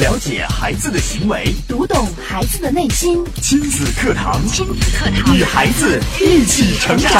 [0.00, 3.22] 了解孩子的行为，读懂孩子的内心。
[3.34, 7.12] 亲子课堂，亲子课堂，与孩子一起成长。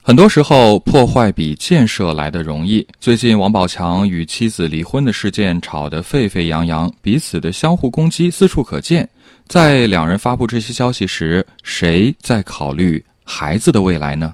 [0.00, 2.86] 很多时候，破坏比建设来的容易。
[2.98, 9.06] 最近，王宝强与妻子离婚的事件吵得沸沸扬扬，彼此的相互攻击四处可见。
[9.46, 14.32] 在两人发布这些消息时，谁在考虑孩子的未来呢？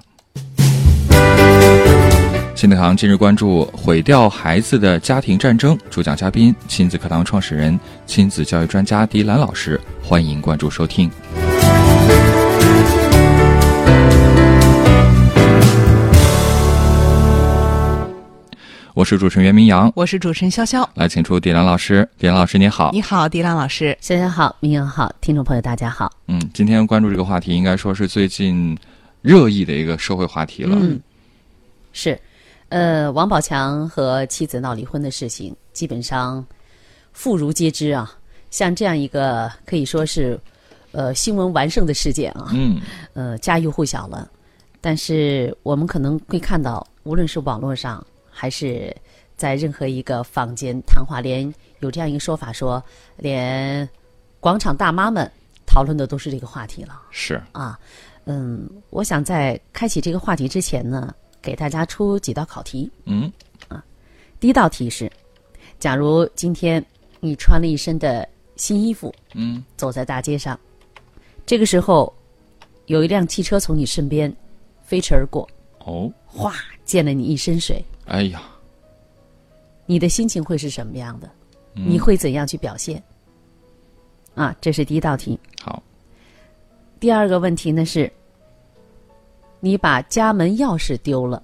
[2.57, 11.07] 亲子堂今日关注毁掉孩子的家庭战争，主讲嘉宾亲子课堂创始人、亲子教育专家狄兰老师，欢迎关注收听。
[18.95, 22.09] 我是主持人袁明阳，我是主持人潇潇，来请出狄兰老师。
[22.17, 22.89] 狄兰老师，你好！
[22.91, 23.95] 你好，狄兰老师。
[24.01, 26.11] 潇潇好，明阳好，听众朋友大家好。
[26.27, 28.75] 嗯，今天关注这个话题，应该说是最近
[29.21, 30.75] 热议的一个社会话题了。
[30.81, 30.99] 嗯，
[31.93, 32.19] 是，
[32.69, 36.45] 呃，王宝强和妻子闹离婚的事情，基本上
[37.13, 38.17] 妇孺皆知啊。
[38.49, 40.39] 像这样一个可以说是
[40.91, 42.79] 呃新闻完胜的事件啊，嗯，
[43.13, 44.29] 呃家喻户晓了。
[44.79, 48.05] 但是我们可能会看到，无论是网络上。
[48.39, 48.95] 还是
[49.35, 52.83] 在任何一个坊间谈话，连有这样一个说法，说
[53.15, 53.89] 连
[54.39, 55.27] 广场大妈们
[55.65, 57.01] 讨论的都是这个话题了。
[57.09, 57.79] 是啊，
[58.25, 62.89] 嗯，我想在开启这个话题之前呢，给大家出几道考题。
[63.05, 63.31] 嗯，
[63.67, 63.83] 啊，
[64.39, 65.11] 第一道题是：
[65.79, 66.83] 假如今天
[67.19, 70.59] 你穿了一身的新衣服，嗯，走在大街上，
[71.45, 72.13] 这个时候
[72.85, 74.33] 有一辆汽车从你身边
[74.83, 75.47] 飞驰而过，
[75.85, 76.53] 哦，哗，
[76.85, 77.83] 溅了你一身水。
[78.05, 78.41] 哎呀，
[79.85, 81.27] 你的心情会是什么样的？
[81.75, 83.01] 嗯你会怎样去表现？
[84.33, 85.39] 啊，这是第一道题。
[85.61, 85.81] 好，
[86.99, 88.11] 第二个问题呢是，
[89.59, 91.41] 你把家门钥匙丢了，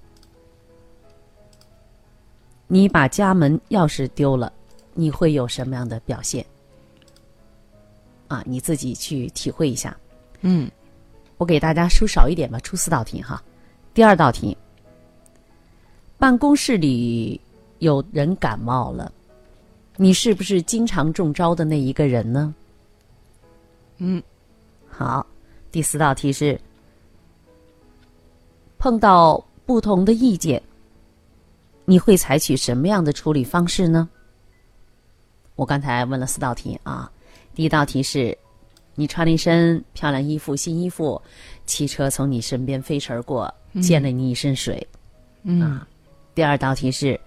[2.67, 4.51] 你把家门钥匙丢了，
[4.93, 6.45] 你会有什么样的表现？
[8.27, 9.95] 啊，你自己去体会一下。
[10.41, 10.69] 嗯，
[11.37, 13.41] 我给大家出少一点吧，出四道题哈。
[13.93, 14.57] 第二道题，
[16.17, 17.39] 办公室里
[17.79, 19.11] 有人感冒了，
[19.97, 22.53] 你是不是经常中招的那一个人呢？
[23.97, 24.21] 嗯，
[24.87, 25.25] 好。
[25.71, 26.59] 第四道题是，
[28.83, 30.61] 碰到不同的意见，
[31.85, 34.09] 你会采取什么样的处理方式呢？
[35.55, 37.09] 我刚才问了四道题啊，
[37.55, 38.37] 第一道题是，
[38.93, 41.21] 你穿了一身漂亮衣服，新衣服，
[41.65, 43.49] 汽车从你身边飞驰而过，
[43.81, 44.85] 溅了你一身水。
[45.43, 45.79] 嗯，
[46.35, 47.17] 第二道题是，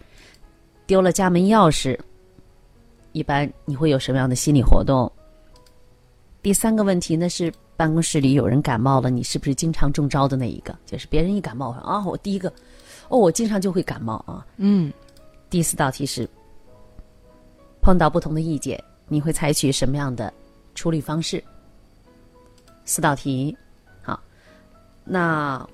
[0.87, 1.99] 丢了家门钥匙，
[3.13, 5.11] 一般你会有什么样的心理活动？
[6.43, 10.77] 第三个问题呢是，办公室里有人感冒了，你是不是经常中招的那一个？
[10.87, 12.49] 就是别人一感冒啊，我第一个，
[13.09, 14.47] 哦，我经常就会感冒啊。
[14.57, 14.93] 嗯，
[15.51, 16.29] 第四道题是，
[17.83, 20.33] 碰到不同的意见，你会采取什么样的
[20.75, 21.43] 处理方式？
[22.85, 23.55] 四道题，
[24.01, 24.19] 好，
[25.05, 25.65] 那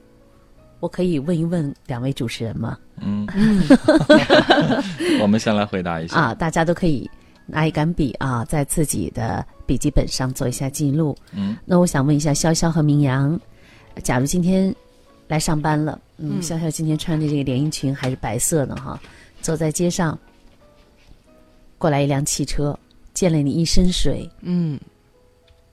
[0.80, 2.76] 我可以问一问两位主持人吗？
[2.96, 3.26] 嗯，
[5.22, 7.08] 我们先来回答一下啊，大家都可以
[7.46, 11.16] 拿一杆笔啊，在自己的笔记本上做一下记录。
[11.32, 13.38] 嗯，那我想问一下潇潇和明阳，
[14.02, 14.74] 假如今天
[15.28, 19.00] 来上班了，嗯，潇潇今天穿的这个连衣裙还是白色的哈，
[19.40, 20.18] 走在街上，
[21.78, 22.78] 过来一辆汽车，
[23.14, 24.78] 溅了你一身水，嗯，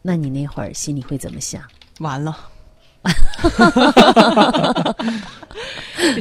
[0.01, 1.61] 那你那会儿心里会怎么想？
[1.99, 2.37] 完了，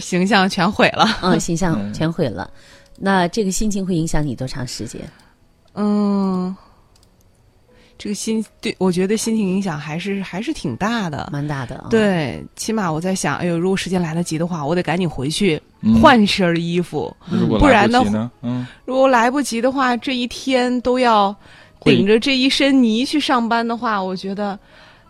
[0.00, 1.06] 形象全毁了。
[1.22, 2.50] 嗯，形象全毁了。
[2.96, 5.00] 那这个心情会影响你多长时间？
[5.74, 6.54] 嗯，
[7.98, 11.28] 这个心对我觉得心情影响还是还是挺大的。
[11.32, 17.12] 蛮大的啊、对，起码我在想，哎呦，如果时间来得及的话，我得赶紧回去嗯换身衣服。
[17.28, 18.30] 如果不然的？
[18.42, 21.34] 嗯，如果来不及的话，这一天都要
[21.80, 24.56] 顶着这一身泥去上班的话，我觉得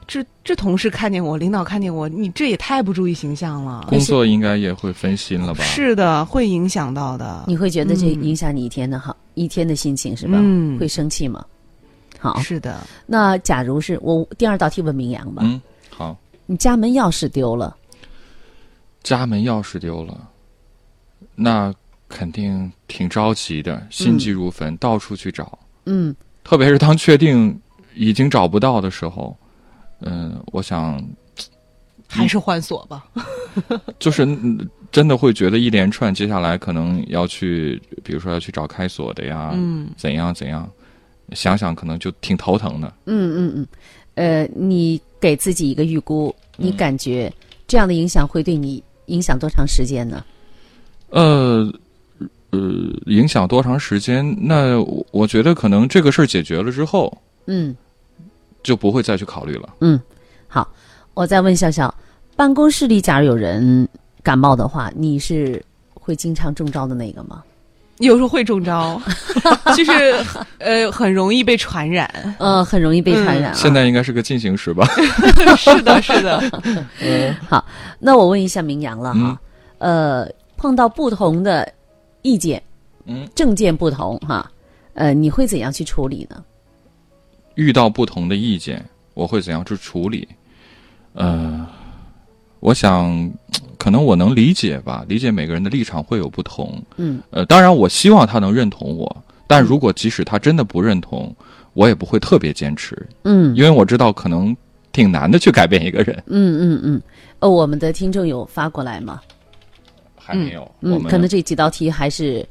[0.07, 3.85] 这这同事看见我，领导看见我，你这也太不注意形象了。
[3.91, 5.63] 工作应该也会分心了吧？
[5.63, 7.45] 是的，会影响到的。
[7.47, 10.39] 你会觉得这嗯影响你一天的好、一天的心情是吧？
[10.41, 11.45] 嗯会生气吗？
[12.19, 15.61] 好，是的，那假如是我第二道题问明阳吧，嗯，
[15.91, 16.17] 好，
[16.47, 17.77] 你家门钥匙丢了，
[19.03, 20.29] 家门钥匙丢了，
[21.35, 21.73] 那
[22.09, 25.59] 肯定挺着急的，心急如焚，到处去找。
[25.87, 27.59] 嗯，特别是当确定
[27.95, 29.37] 已经找不到的时候，
[30.01, 31.03] 嗯，我想
[32.09, 33.07] 还是换锁吧。
[33.99, 39.89] 就是嗯真的会觉得一连串，接下来可能要去，比如说要去找开锁的呀，嗯。
[39.97, 40.69] 怎样怎样，
[41.33, 42.93] 想想可能就挺头疼的。
[43.07, 43.69] 嗯嗯嗯，
[44.15, 47.33] 呃，你给自己一个预估，你嗯感觉
[47.67, 50.25] 这样的影响会对你影响多长时间呢？
[51.11, 51.73] 呃，
[52.51, 52.61] 呃
[53.07, 54.37] 影响多长时间？
[54.41, 57.17] 那我我觉得可能这个事儿解决了之后，
[57.47, 57.75] 嗯
[58.63, 59.75] 就不会再去考虑了。
[59.81, 59.99] 嗯，
[60.47, 60.69] 好，
[61.15, 61.95] 我再问笑笑，
[62.37, 63.89] 办公室里假如有人
[64.23, 65.65] 感冒的话，你是
[65.95, 67.43] 会经常中招的那个吗？
[68.01, 69.01] 有时候会中招，
[69.77, 69.93] 就是
[70.59, 72.09] 呃很容易被传染。
[72.39, 73.55] 呃，很容易被传染啊。
[73.55, 74.87] 现在应该是个进行时吧？
[75.59, 76.43] 是的，是的。
[77.01, 77.65] 嗯好，
[77.99, 79.41] 那我问一下明阳了哈，
[79.79, 81.71] 呃，碰到不同的
[82.23, 82.63] 意见，
[83.07, 84.51] 嗯，政见不同哈，
[84.95, 86.43] 呃，你会怎样去处理呢？
[87.57, 88.85] 遇到不同的意见，
[89.15, 90.29] 我会怎样去处理？
[91.15, 91.67] 呃，
[92.61, 93.31] 我想，
[93.79, 96.83] 可能我能理解吧，理解每个人的立场会有不同。
[96.97, 101.35] 嗯，呃，当然，我希望他能认同我，但如果即使他真的不认同，
[101.75, 104.57] 我也不会特别坚持，嗯因为我知道可能
[104.91, 106.23] 挺难的去改变一个人。
[106.27, 107.03] 嗯嗯嗯，
[107.39, 109.21] 呃，我们的听众有发过来吗？
[110.17, 112.47] 还没有，我嗯，们可能这几道题还是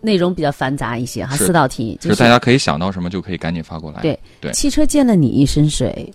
[0.00, 4.00] 内容比较繁杂一些哈，四道题就是大家可以想到什么就可以赶紧发过来。
[4.00, 6.12] 对对汽车溅了你一身水，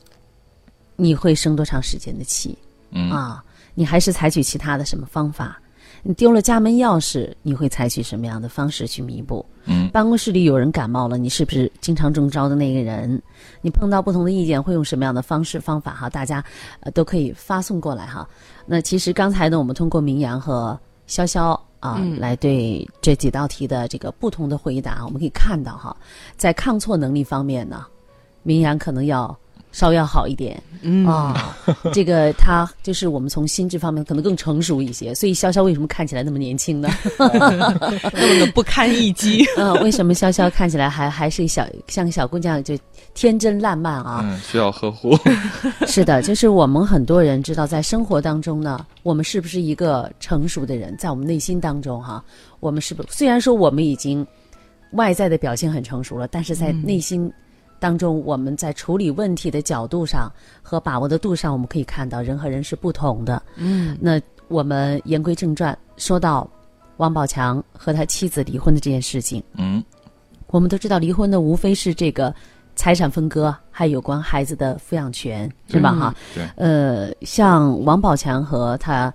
[0.97, 2.57] 你会生多长时间的气？
[2.91, 3.41] 嗯啊，
[3.73, 5.57] 你还是采取其他的什么方法？
[6.03, 9.45] 你丢了家门钥匙，你会采取什么样的方式去弥补？
[9.65, 13.21] 嗯办公室里有人感冒了，你是不是经常中招的那个人？
[13.61, 15.93] 你碰到不同的意见会用什么样的方式方法？
[15.93, 16.43] 哈，大家
[16.81, 18.27] 呃都可以发送过来哈。
[18.65, 25.95] 那其实刚才呢，我们通过明阳和潇潇啊、嗯来对这几道题的这个不同的回答，我们可以看到哈，
[26.37, 27.85] 在抗挫能力方面呢，
[28.43, 29.37] 明阳可能要
[29.77, 30.59] 稍要好一点。
[30.81, 31.55] 嗯啊、
[31.93, 36.89] 这个他就是我们从心智方面可能更成熟一些，所以潇潇为什么看起来那么年轻呢？
[37.19, 39.45] 那么的不堪一击。
[39.55, 42.75] 嗯、 为什么潇潇看起来还 还是小像个小姑娘，就
[43.13, 44.21] 天真烂漫啊？
[44.23, 45.15] 嗯，需要呵护。
[45.85, 52.23] 是的，就是我们很多人知道，在生活当中呢，我们是不是一个成熟的人，在我们内心当中哈，
[52.59, 54.25] 我们是不是虽然说我们已经
[54.93, 57.31] 外在的表现很成熟了，但是在内心
[57.79, 60.31] 当中，我们在处理问题的角度上
[60.61, 63.41] 和把握的度上，我们可以看到人和人是不同的。
[63.55, 63.97] 嗯。
[63.99, 66.49] 那我们言归正传，说到
[66.97, 69.83] 王宝强和他妻子离婚的这件事情，嗯。
[70.47, 72.33] 我们都知道，离婚的无非是这个
[72.73, 75.91] 财产分割，还有关孩子的抚养权，是吧？
[75.93, 79.13] 哈，对，呃，像王宝强和他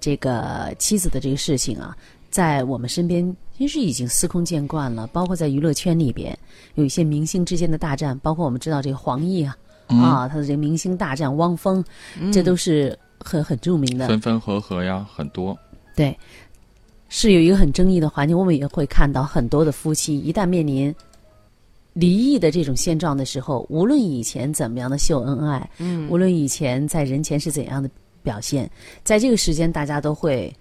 [0.00, 1.94] 这个妻子的这个事情啊，
[2.36, 6.38] 在我们身边其实已经司空见惯了，包括在娱乐圈里边，
[6.74, 9.56] 有一些明星之间的大战，包括我们知道这个黄奕啊，
[9.88, 11.82] 嗯啊，他的这个明星大战，汪峰，
[12.30, 14.06] 这都是很很著名的。
[14.08, 15.56] 分分合合呀，很多。
[15.94, 16.14] 对，
[17.08, 18.38] 是有一个很争议的环境。
[18.38, 20.94] 我们也会看到很多的夫妻一旦面临
[21.94, 27.88] 离异的这种现状的时候，无论以前怎么样的秀恩爱，嗯无论以前在人前是怎样的
[28.22, 28.70] 表现，
[29.04, 30.54] 在这个时间大家都会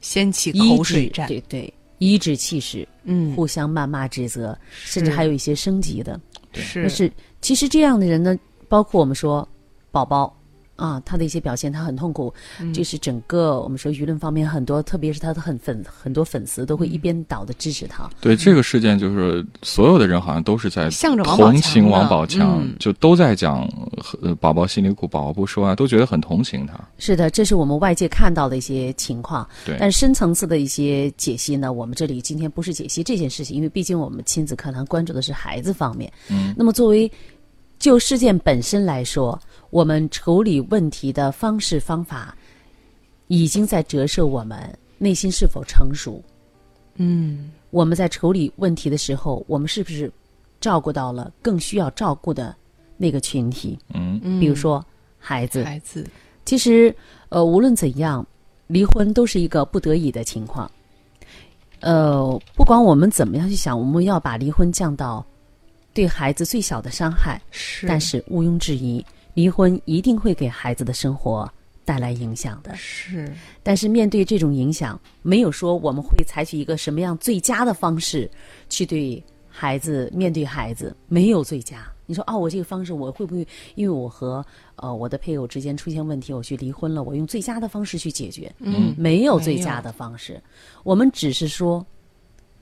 [0.00, 1.26] 掀起口水战。
[1.28, 6.18] 对对，颐指气使，嗯，互相谩骂指责，甚至还有一些升级的。
[6.54, 8.36] 是但是其实这样的人呢，
[8.68, 9.46] 包括我们说
[9.90, 10.36] 宝宝
[10.80, 18.08] 啊，他的一些表现他很痛苦，嗯就是整个我们说舆论方面很多，特别是他的很粉很多粉丝都会一边倒的支持他。
[18.20, 23.68] 对这个事件，就是所有的人好像都是在向着王宝强同情王宝强，嗯就都在讲
[24.22, 26.72] 呃宝宝心里苦，宝宝不说啊，都觉得很同情他。
[26.96, 29.46] 是的，这是我们外界看到的一些情况。
[29.66, 36.10] 对，但深层次的一些解析呢，我们这里今天不是解析这件事情，因为毕竟我们亲子课堂关注的是孩子方面。
[36.30, 37.10] 嗯，那么作为
[37.78, 39.38] 就事件本身来说，
[39.70, 42.36] 我们处理问题的方式方法，
[43.28, 46.22] 已经在折射我们内心是否成熟。
[46.96, 50.10] 嗯我们在处理问题的时候，我们是不是
[50.60, 52.54] 照顾到了更需要照顾的
[52.96, 53.78] 那个群体？
[53.94, 54.84] 嗯嗯，比如说
[55.18, 56.04] 孩子，孩子，
[56.44, 56.94] 其实，
[57.28, 58.26] 呃，无论怎样，
[58.66, 60.68] 离婚都是一个不得已的情况。
[61.78, 65.24] 呃，不管我们怎么样去想，我们要把离婚降到
[65.94, 69.02] 对孩子最小的伤害，是，但是毋庸置疑，
[69.40, 71.50] 离婚一定会给孩子的生活
[71.82, 72.76] 带来影响的。
[72.76, 73.32] 是
[73.62, 78.30] 但是面对这种影响，没有说我们会采取一个什么样最佳的方式
[78.68, 81.90] 去对孩子面对孩子，没有最佳。
[82.04, 84.44] 你说啊，我这个方式我会不会因为我和
[84.76, 88.52] 呃我的配偶之间出现问题，我去离婚了，我用最佳的方式去解决？
[88.58, 90.38] 嗯没有最佳的方式，
[90.82, 91.84] 我们只是说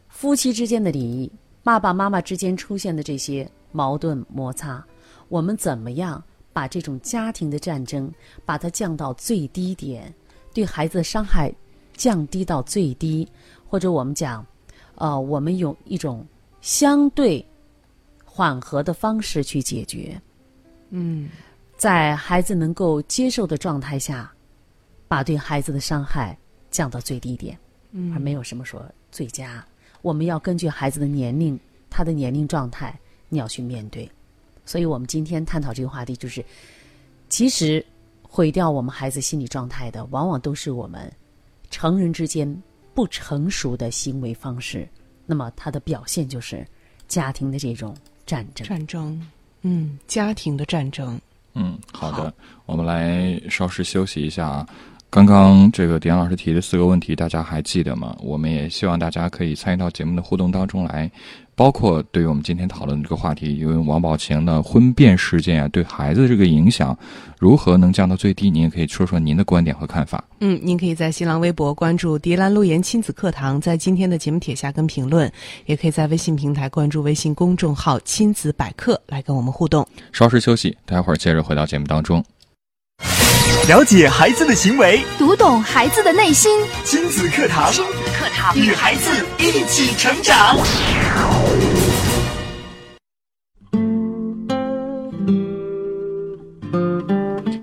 [0.09, 1.33] 夫妻之间的离异，
[1.65, 4.85] 爸爸妈妈之间出现的这些矛盾摩擦，
[5.29, 8.13] 我们怎么样把这种家庭的战争
[8.45, 10.13] 把它降到最低点，
[10.53, 11.53] 对孩子的伤害
[11.95, 13.29] 降低到最低，
[13.69, 14.45] 或者我们讲，
[14.97, 16.27] 呃，我们用一种
[16.61, 17.45] 相对
[18.25, 20.21] 缓和的方式去解决，
[20.91, 21.29] 嗯
[21.77, 24.33] 在孩子能够接受的状态下，
[25.07, 26.37] 把对孩子的伤害
[26.71, 27.59] 降到最低点。
[28.13, 29.65] 而没有什么说最佳。
[30.03, 32.95] 我们要根据孩子的年龄、他的年龄状态，
[33.31, 34.09] 你要去面对。
[34.69, 36.45] 所以我们今天探讨这个话题，就是
[37.31, 37.83] 其实
[38.23, 41.11] 毁掉我们孩子心理状态的，往往都是我们
[41.71, 44.87] 成人之间不成熟的行为方式。
[45.25, 46.67] 那么它的表现就是
[47.07, 47.97] 家庭的这种
[48.27, 48.69] 战争。
[48.69, 49.27] 战争，
[49.63, 51.19] 嗯，家庭的战争。
[51.55, 52.33] 嗯，好的，
[52.67, 54.69] 我们来稍事休息一下啊。
[55.09, 58.15] 刚刚这个迪安老师提的四个问题，大家还记得吗？
[58.21, 61.11] 我们也希望大家可以参与到节目的互动当中来，
[61.59, 66.97] 包括对于我们今天讨论这个话题，因为王宝强的婚变事件啊，对孩子这个影响
[67.37, 68.49] 如何能降到最低？
[68.49, 70.23] 您也可以说说您的观点和看法。
[70.39, 75.29] 嗯，您可以在新浪微博关注“迪兰路言亲子课堂”，在今天的节目帖下跟评论，
[75.67, 79.85] 也可以在微信平台关注微信公众号“亲子百科”来跟我们互动。
[80.13, 82.25] 稍事休息，待会儿接着回到节目当中。
[83.69, 86.51] 了解孩子的行为，读懂孩子的内心。
[86.85, 90.57] 亲子课堂，亲子课堂，与孩子一起成长。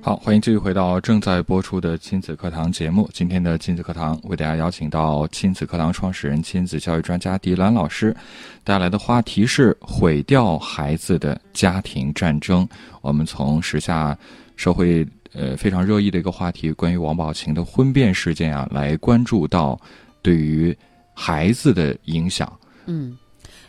[0.02, 3.10] 好，欢迎继续回到正在播出的亲子课堂节目。
[3.12, 8.16] 今天的亲子课堂为大家邀请到亲子课堂创始人、亲子教育专家迪兰老师
[8.64, 12.68] 带来的话题是毁掉孩子的家庭战争。
[13.02, 14.16] 我们从时下
[14.56, 15.04] 社会
[15.36, 19.80] 呃非常热议的一个话题，关于王宝琴的婚变事件啊，来关注到
[20.22, 20.76] 对于
[21.14, 22.52] 孩子的影响。
[22.86, 23.18] 嗯，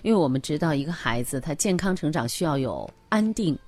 [0.03, 3.59] 因为我们知道，一个孩子他健康成长需要有安定、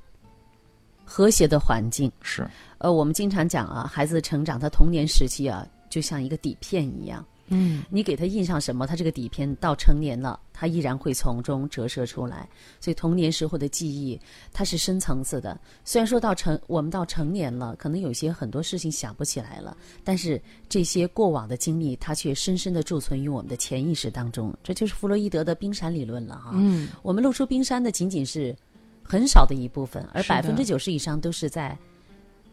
[1.05, 2.11] 和谐的环境。
[2.23, 7.25] 是，呃，我们经常讲啊，孩子的成长，他童年时期啊，就像一个底片一样。
[7.49, 12.49] 嗯，你给他印上什么，他这个底片到成年了，他依然会从中折射出来。
[12.81, 14.21] 所以童年时候的记忆，
[14.52, 15.59] 它是深层次的。
[15.85, 24.55] 虽然说到成，我们到成年了，可能有些很多事情想不起来了，但是这些过往的经历，它却深深的贮存于我们的潜意识当中。
[24.62, 26.50] 这就是弗洛伊德的冰山理论了哈。
[26.55, 28.55] 嗯，我们露出冰山的仅仅是
[29.02, 31.76] 很少的一部分，而百分之九十以上都是在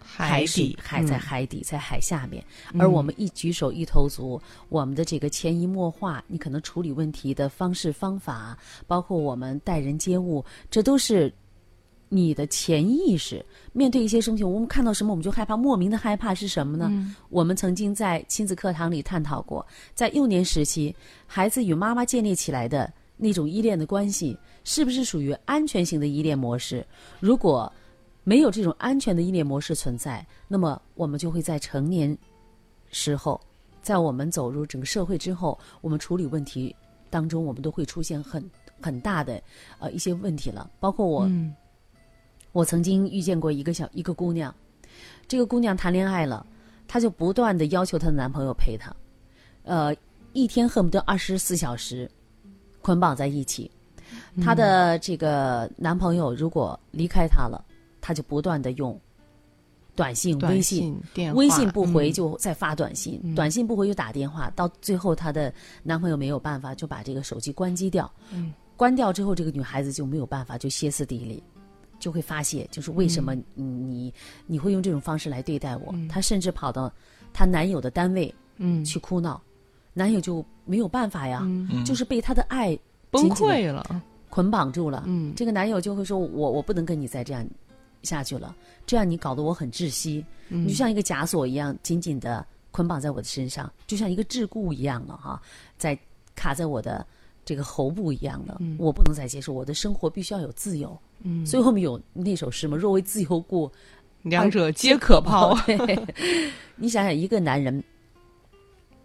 [0.07, 2.43] 海底还在嗯海底，在海下面。
[2.77, 8.57] 而我们一举手一投足，我们的这个潜移默化，你可能处理问题的方式方法，
[8.87, 11.33] 包括我们待人接物，这都是
[12.07, 13.43] 你的潜意识。
[13.73, 16.89] 面对一些事情，我们看到什么我们就害怕，莫名的害怕是什么呢？
[17.29, 20.95] 我们曾经在亲子课堂里探讨过，在幼年时期，
[21.25, 26.85] 孩子与妈妈建立起来的那种依恋的关系，是不是属于安全型的依恋模式？
[27.19, 27.71] 如果
[28.25, 32.17] 没有这种安全的依恋模式存在，那么我们就会在成年
[32.91, 33.39] 时候，
[33.81, 36.75] 在我们走入整个社会之后，我们处理问题
[37.09, 38.43] 当中，我们都会出现很
[38.81, 39.41] 很大的
[39.79, 40.69] 呃一些问题了。
[40.79, 41.55] 包括我，嗯
[42.51, 44.53] 我曾经遇见过一个小一个姑娘，
[45.27, 46.45] 这个姑娘谈恋爱了，
[46.87, 48.95] 她就不断的要求她的男朋友陪她，
[49.63, 49.95] 呃，
[50.31, 52.09] 一天恨不得二十四小时
[52.81, 53.69] 捆绑在一起。
[54.41, 57.64] 她的这个男朋友如果离开她了，
[58.05, 59.01] 她就不断的用
[59.95, 68.11] 短信、短微信信、电话，微信不回嗯就再发短信，短信不回就打电话，到最后她的男朋友没有办法，就把这个手机关机掉。
[68.31, 71.41] 嗯关掉之后，这个女孩子就没有办法，就歇斯底里，
[71.97, 74.13] 就会发泄，就是为什么你你
[74.45, 75.95] 你会用这种方式来对待我？
[76.07, 76.93] 她甚至跑到
[77.33, 79.41] 她男友的单位嗯去哭闹，
[79.95, 82.77] 男友就没有办法呀，嗯就是被她的爱
[83.09, 84.03] 崩溃了。
[84.29, 85.05] 捆绑住了。
[85.07, 87.47] 嗯这个男友就会说：“我我不能跟你再这样
[88.05, 95.41] 下去了，这样你搞得我很窒息，嗯你就像一个枷锁一样紧紧的捆绑在我的身上，就像一个桎梏一样了哈，
[95.77, 95.97] 在
[96.35, 97.05] 卡在我的
[97.43, 98.61] 这个喉部一样了。
[98.77, 100.97] 我不能再接受，我的生活必须要有自由。
[101.21, 103.71] 嗯，所以后面有那首诗嘛：“若为自由故，
[104.21, 105.55] 两者皆可抛。
[105.65, 105.97] 对，
[106.75, 107.81] 你想想，一个男人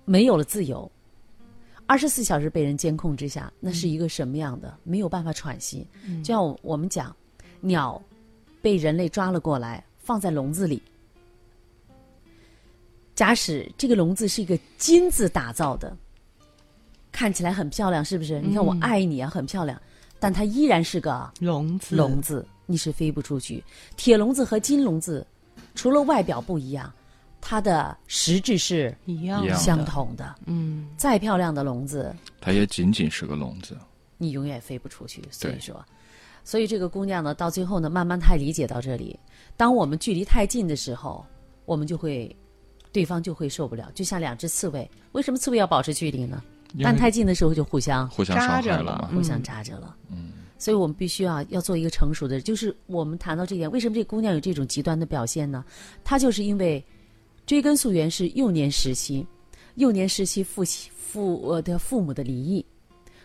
[0.05, 0.91] 没有了自由，
[1.87, 4.77] 二十四小时被人监控之下，那是一个什么样的？
[4.83, 5.87] 没有办法喘息。
[6.25, 7.15] 就像我我们讲，
[7.61, 8.03] 鸟
[8.63, 10.83] 被人类抓了过来，放在笼子里。
[13.15, 15.95] 假使这个笼子是一个金子打造的，
[17.13, 18.41] 看起来很漂亮，是不是？
[18.41, 19.81] 你看我爱你啊，很漂亮，
[20.19, 23.63] 但它依然是个笼子，笼子，你是飞不出去。
[23.97, 25.27] 铁笼子和金笼子，
[25.75, 26.91] 除了外表不一样，
[27.43, 30.37] 它的实质是一样的相同的。
[30.47, 33.77] 嗯再漂亮的笼子，它也仅仅是个笼子。
[34.17, 35.23] 你永远飞不出去。
[35.31, 35.85] 所以说，
[36.51, 39.17] 所以这个姑娘呢，到最后呢，慢慢她也理解到这里。
[39.57, 41.25] 当我们距离太近的时候，
[41.65, 42.37] 我们就会，
[42.91, 43.89] 对方就会受不了。
[43.95, 46.43] 就像两只刺猬，为什么刺猬要保持距离呢？
[46.83, 49.09] 但太近的时候就互相互相伤害扎着了。
[49.15, 49.95] 互相扎着了。
[50.11, 52.43] 嗯，所以我们必须要要做一个成熟的人。
[52.43, 55.65] 就是我们谈到这点，为什么这姑娘有这种极端的表现呢？
[56.03, 56.85] 她就是因为
[57.47, 59.25] 追根溯源是幼年时期，
[59.77, 62.67] 幼年时期父亲父我的父母的离异，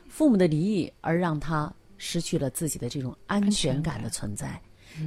[0.08, 4.62] 父母的离异而让他失去了自己的这种安全感的存在，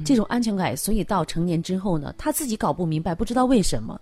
[0.05, 3.99] 这种安全感，所以到成年之后呢，他自己搞不明白，不知道为什么，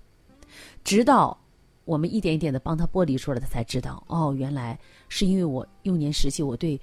[0.83, 1.37] 直到
[1.85, 4.77] 我们一点一点的帮他剥离出来，他才知道，哦，原来
[5.09, 6.79] 是因为我幼年时期我对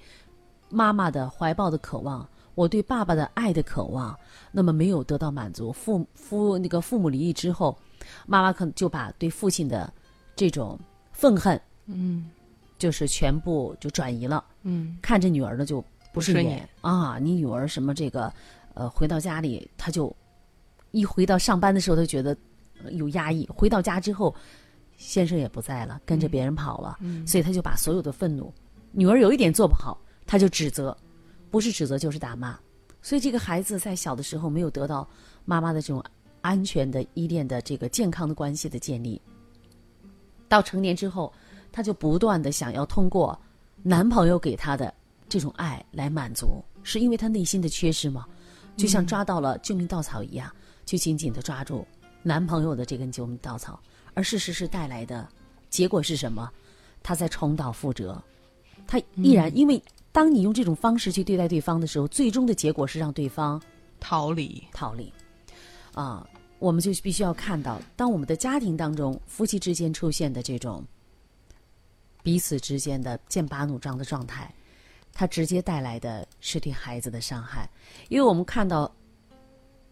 [0.69, 4.17] 妈妈的怀抱的渴望，我对爸爸的爱的渴望，
[4.51, 7.77] 那么没有得到满足，父父那个父母离异之后，
[8.25, 9.93] 妈妈可能就把对父亲的
[10.35, 10.79] 这种
[11.11, 12.29] 愤恨，嗯。
[12.77, 14.43] 就是全部就转移了。
[14.63, 14.97] 嗯。
[15.01, 15.81] 看着女儿呢就
[16.15, 16.67] 不顺眼。
[16.81, 18.33] 啊，你女儿什么这个，
[18.73, 20.15] 呃，回到家里她就
[20.91, 22.35] 一回到上班的时候，他觉得
[22.83, 24.33] 呃有压抑，回到家之后，
[24.95, 28.53] 先生也不在了，跟着别人跑了，所以她就把所有的愤怒，
[28.91, 30.97] 女儿有一点做不好，她就指责，
[31.51, 32.57] 不是指责就是打骂，
[33.01, 35.07] 所以这个孩子在小的时候没有得到
[35.43, 36.01] 妈妈的这种
[36.41, 39.21] 安全的依恋的这个健康的关系的建立，
[40.47, 41.33] 到成年之后，
[41.73, 43.37] 她就不断的想要通过
[43.83, 44.93] 男朋友给她的
[45.27, 48.25] 这种爱来满足，是因为他内心的缺失吗？
[48.77, 50.53] 就像抓到了救命稻草一样，
[50.85, 51.87] 就紧紧的抓住
[52.21, 53.79] 男朋友的这根救命稻草，
[54.13, 55.27] 而事实是带来的
[55.69, 56.51] 结果是什么？
[57.01, 58.21] 他在重蹈覆辙，
[58.87, 63.61] 他依然、因为当你用这种方式去对待对方的时候，最终的结果是让对方
[63.99, 65.13] 逃离，逃离。
[65.93, 66.27] 啊，
[66.59, 70.83] 我们就必须要看到，当我们的家庭当中夫妻之间出现的这种
[72.23, 74.53] 彼此之间的剑拔弩张的状态，
[75.15, 77.67] 它直接带来的是对孩子的伤害。
[78.09, 78.93] 因为我们看到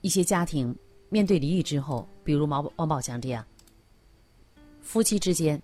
[0.02, 0.76] 一些家庭
[1.10, 3.44] 面对离异之后，比如毛王宝强这样，
[4.82, 5.60] 夫妻之间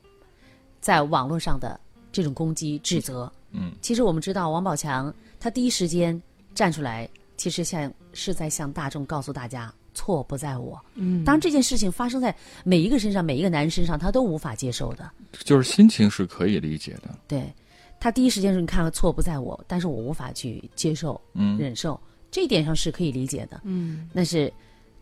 [0.79, 1.79] 在网络上的
[2.11, 6.19] 这种攻击、指责，嗯，其实我们知道，王宝强他第一时间
[6.55, 10.79] 站出来，其实像是在向大众告诉大家，错不在我。
[10.95, 15.11] 嗯，当这件事情发生在每一个身上，每一个男人身上，他都无法接受的。
[15.43, 17.13] 就是心情是可以理解的。
[17.27, 17.53] 对
[17.99, 21.99] 他第一时间说：“你看了错不在我，但是我无法去接受、嗯，忍受。”
[22.31, 23.59] 这一点上是可以理解的。
[23.63, 24.51] 嗯但是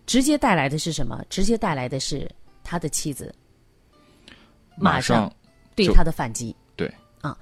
[0.06, 1.24] 直接带来的是什么？
[1.30, 2.30] 直接带来的是
[2.64, 3.36] 他的妻子
[4.78, 5.32] 马上
[5.76, 6.56] 对他的反击。
[6.76, 6.90] 对
[7.22, 7.38] 啊，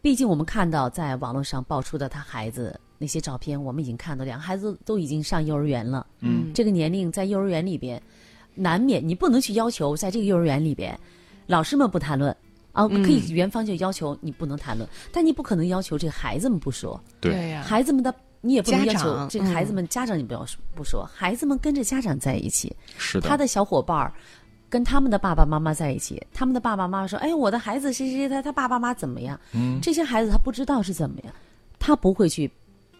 [0.00, 6.06] 毕竟我们看到在网络上爆出的他孩子那些照片，我们已经看到两个孩子都已经上幼儿园了。
[6.20, 8.00] 嗯，这个年龄在幼儿园里边，
[8.54, 10.98] 难免你不能去要求在这个幼儿园里边，
[11.46, 12.34] 老师们不谈论。
[12.76, 17.48] 啊，可以，园方就要求你不能谈论，但你不可能要求这个孩子们不说，对。
[17.48, 24.12] 呀，孩子们的你也不能要求这个孩子嗯们家长你不要说不说，孩子们跟着家长在一起，是的，他的小伙伴儿
[24.68, 31.32] 跟他们的爸爸妈妈在一起，他们的爸爸妈妈说：“哎，我的孩子谁谁谁他他爸爸妈妈怎么样？”嗯，这些孩子他不知道是怎么样，
[31.78, 32.50] 他不会去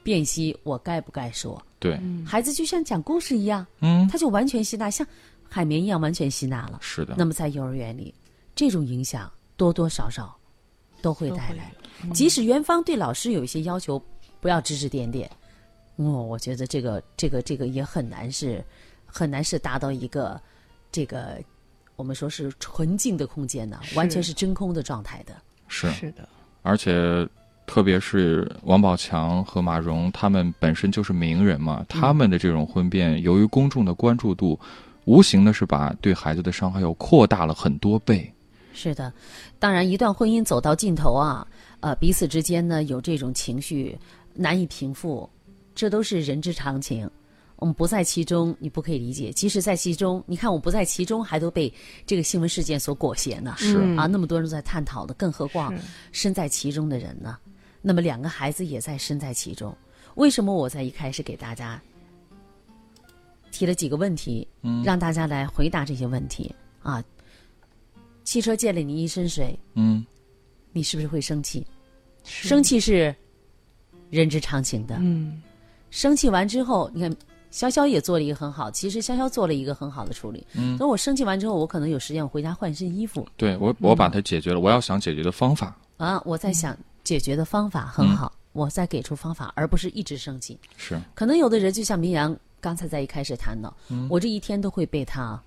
[0.02, 1.60] 辨析我该不该说。
[1.78, 5.06] 对，孩子就像讲故事一样，嗯，他就完全吸纳，像
[5.48, 6.78] 海绵一样完全吸纳了。
[6.80, 8.14] 是的，那么在幼儿园里，
[8.54, 10.36] 这种影响多多少少
[11.02, 11.72] 都会带来。
[12.12, 14.00] 即使园方对老师有一些要求，
[14.40, 15.30] 不要指指点点，
[15.96, 18.62] 哦，我觉得这个这个这个也很难是
[19.06, 20.40] 很难是达到一个
[20.92, 21.42] 这个
[21.96, 25.34] 我们说是纯净的空间的，完全是真空的状态的。
[25.68, 26.28] 是，是的，
[26.62, 27.26] 而且
[27.66, 34.60] 特别是王宝强和马蓉，他们本身就是名人嘛，他们的这种婚变，由于公众的关注度，
[35.06, 38.30] 无形的是把对孩子的伤害又扩大了很多倍。
[38.76, 39.10] 是的，
[39.58, 41.48] 当然，一段婚姻走到尽头啊，
[41.80, 43.98] 呃，彼此之间呢有这种情绪
[44.34, 45.28] 难以平复，
[45.74, 47.10] 这都是人之常情。
[47.56, 51.72] 我们不在其中，你不可以理解；即使在其中，你看我不在其中，还都被
[52.04, 53.54] 这个新闻事件所裹挟呢。
[53.56, 55.74] 是嗯啊，那么多人都在探讨的，更何况
[56.12, 57.38] 身在其中的人呢？
[57.80, 59.74] 那么两个孩子也在身在其中。
[60.16, 61.80] 为什么我在一开始给大家
[63.50, 67.02] 提了几个问题，嗯让大家来回答这些问题啊？
[68.26, 70.04] 汽车溅了你一身水，嗯，
[70.72, 71.64] 你是不是会生气？
[72.24, 73.14] 生气是
[74.10, 74.96] 人之常情的。
[74.98, 75.40] 嗯。
[75.90, 77.10] 生气完之后，你看
[77.52, 80.44] 潇潇也做了一个很好，其实潇潇做了一个很好的处理。
[80.54, 80.76] 嗯。
[80.76, 83.26] 等我生气完之后，我可能有时间我回家换身衣服。
[83.36, 85.78] 对我我把它解决了，我要想解决的方法。
[85.96, 90.58] 啊，我在想解决的方法很好，我再给出方法，而不是一直生气。
[90.76, 94.08] 是，可能有的人就像明阳刚才在一开始谈到，嗯。
[94.10, 95.40] 我这一天都会被他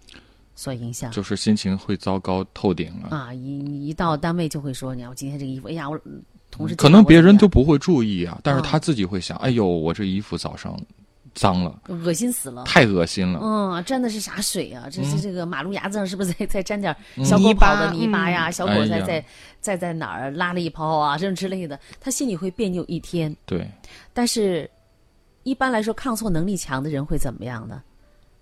[0.59, 1.09] 所影响。
[1.11, 3.15] 就是心情会糟糕透顶了。
[3.15, 10.77] 啊，一一到单位就会说，你看我今天这个衣服，哎呀，我嗯同事可能别人就都不会注意啊，但是啊他自己会想：哎呦，我这衣服早上
[11.33, 12.65] 脏了，恶心死了。
[12.65, 13.39] 太恶心了。
[13.41, 14.89] 嗯，沾的是啥水啊？
[14.91, 18.49] 这是嗯这个马路牙子上是不是 再再沾点嗯小狗泥巴跑的泥巴呀？
[18.49, 19.23] 嗯小狗在在
[19.61, 21.17] 在在哪儿拉了一泡啊？
[21.17, 23.33] 这种之类的，他心里会别扭一天。
[23.45, 23.65] 对，
[24.11, 24.69] 但是，
[25.43, 27.81] 一般来说，抗挫能力强的人会怎么样呢？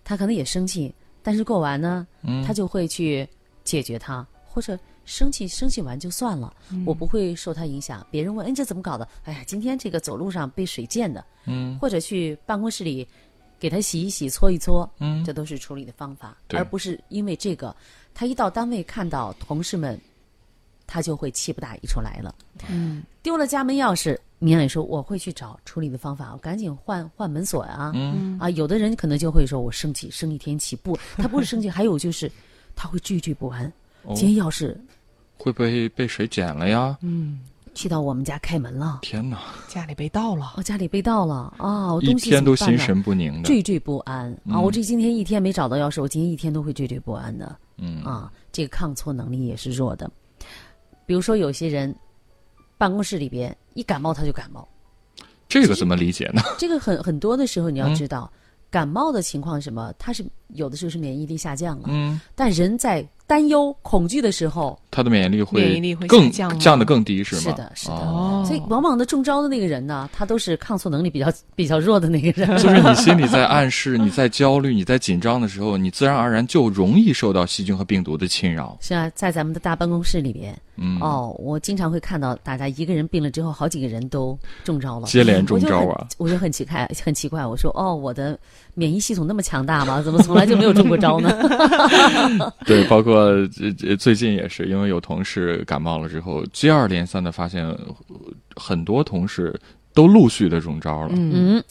[0.04, 3.28] 他可能也生气，但是过完呢，嗯，他就会去
[3.64, 6.54] 解决它，或者生气生气完就算了，
[6.86, 8.06] 我不会受他影响。
[8.12, 9.08] 别人问，哎，这怎么搞的？
[9.24, 11.78] 哎呀，今天这个走路上被水溅的，嗯。
[11.80, 13.08] 或者去办公室里
[13.60, 15.24] 给他洗一洗、搓一搓，嗯。
[15.24, 17.76] 这都是处理的方法，而不是因为这个，
[18.14, 20.00] 他一到单位看到同事们，
[20.88, 22.34] 他就会气不打一处来了。
[22.70, 27.92] 嗯，丢了家门钥匙，明磊说我会去找处理的方法，我赶紧换换门锁啊。
[27.94, 32.32] 嗯啊，有的人可能就会说我生气，生一天气不， 他不是生气，还有就是
[32.76, 33.72] 他会惴惴不安。
[34.04, 34.76] 哦今天钥匙
[35.38, 36.98] 会不会被谁捡了呀？
[37.02, 37.42] 嗯，
[37.76, 43.50] 去到我们家开门了，天哪，家里被盗了，哦家里被盗了啊，我一东西天都心神不宁的。
[43.50, 44.56] 惴惴不安啊！
[44.56, 48.32] 嗯我这今天一天没找到钥匙，我今天一天都会惴惴不安的嗯啊。
[48.52, 50.10] 这个抗挫能力也是弱的。
[51.08, 51.96] 比如说有些人，
[52.78, 54.68] 办公室里边一感冒他就感冒，
[55.48, 56.42] 这个怎么理解呢？
[56.60, 58.32] 这个很很多的时候你要嗯知道，
[58.70, 59.92] 感冒的情况是什么？
[59.98, 67.42] 它是有的时候是免疫力下降了，嗯，但人在担忧、恐惧的时候，他的免疫力会免疫力会更降降的更低，是吗？
[67.42, 72.48] 是的是的哦所以往往的中招的那个人呢，他都是抗挫能力比较 比较弱的那个人。
[72.58, 78.78] 就是你心里在暗示，你在焦虑，你在紧张的时候，你自然而然就容易受到细菌和病毒的侵扰。
[78.80, 86.30] 是啊，在咱们的大办公室里边，嗯，哦，我经常会看到大家一个人病了之后，好几个人都中招了，接连中招啊我就很！
[86.30, 88.40] 我就很奇怪， 很奇怪，我说哦，我的
[88.78, 90.00] 免疫系统那么强大吗？
[90.06, 91.30] 怎么从来就没有中过招呢？
[92.64, 93.32] 对，包括
[93.98, 97.80] 最近也是，因为有同事感冒了之后，接二连三的发现，呃
[98.56, 99.60] 很多同事
[99.96, 101.10] 都陆续的中招了。
[101.14, 101.64] 嗯嗯，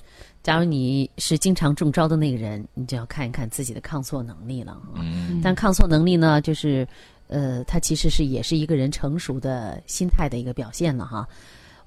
[0.42, 4.98] 假如你是经常中招的那个人，你就要看一看自己的抗挫能力了啊。
[4.98, 6.86] 嗯但抗挫能力呢，就是
[7.28, 11.26] 呃，它其实是也是一个人成熟的心态的一个表现了哈。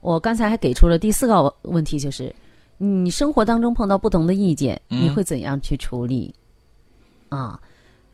[0.01, 2.33] 我刚才还给出了第四个问题，就是
[2.79, 6.33] 你生活当中碰到不同的意见，嗯你会怎样去处理？
[7.27, 7.59] 啊，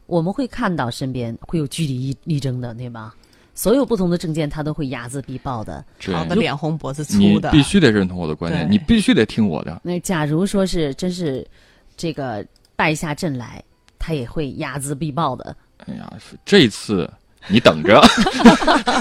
[0.08, 3.16] 我们会看到身边会有据理力争的，对吧？
[3.54, 5.86] 所有不同的证件，他都会睚眦必报的。
[6.00, 9.80] 对吵得脸红脖子粗的，必须得认同我的观点，你必须得听我的。
[9.84, 11.48] 那假如说是真是
[11.96, 13.64] 这个败下阵来，
[13.98, 15.56] 他也会睚眦必报的。
[15.86, 16.12] 哎呀，
[16.44, 17.10] 这次
[17.48, 18.02] 你等着。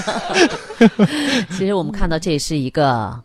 [1.49, 3.21] 其实我们看到这也是一个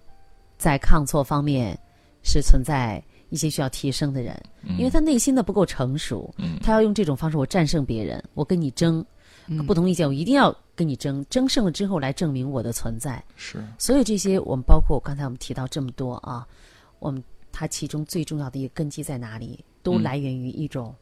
[0.59, 1.79] 在抗挫方面
[2.23, 4.41] 是存在一些需要提升的人，
[4.79, 9.05] 因为他内心的不够成熟，嗯他要用这种方式我战胜别人，我跟你争，
[9.47, 13.23] 嗯不同意见我一定要跟你争，争胜了之后来证明我的存在。
[13.37, 16.47] 是，所以这些，我们包括刚才我们提到这么多啊，
[16.99, 19.65] 我们它其中最重要的一个根基在哪里？
[19.83, 20.95] 都嗯来源于一种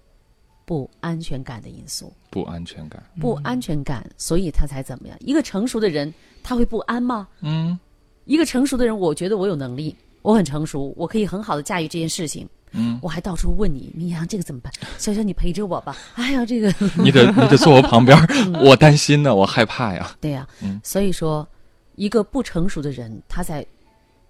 [0.65, 2.13] 不安全感的因素。
[2.31, 3.03] 不安全感。
[3.19, 5.17] 不安全感，所以他才怎么样？
[5.21, 7.27] 一个成熟的人，他会不安吗？
[7.41, 7.79] 嗯
[8.27, 12.49] 一个成熟的人，我觉得我有能力，我很成熟，我可以很好的驾驭这件事情。
[12.73, 14.71] 嗯，我还到处问你，明阳这个怎么办？
[15.01, 15.97] 潇潇你陪着我吧。
[16.17, 18.19] 哎呀，这个你得你得坐我旁边，
[18.63, 20.15] 我担心呢，我害怕呀。
[20.21, 21.49] 对呀、嗯所以说，
[21.97, 23.67] 一个不成熟的人，他在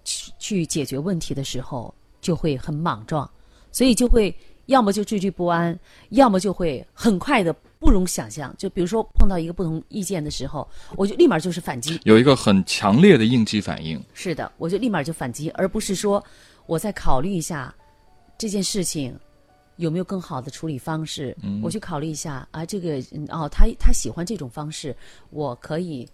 [0.05, 3.29] 去去解决问题的时候就会很莽撞，
[3.73, 4.33] 所以就会
[4.67, 5.77] 要么就惴惴不安，
[6.11, 8.53] 要么就会很快的不容想象。
[8.57, 11.99] 就比如说碰到一个不同意见的时候，我就立马就是反击。
[12.03, 14.01] 有一个很强烈的应激反应。
[14.13, 16.23] 是的，我就立马就反击，而不是说
[16.65, 17.73] 我再考虑一下
[18.37, 19.17] 这件事情
[19.77, 21.35] 有没有更好的处理方式。
[21.41, 24.95] 嗯我去考虑一下啊，这个嗯哦，他他喜欢这种方式，
[25.29, 26.07] 我可以